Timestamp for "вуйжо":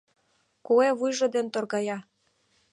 0.99-1.27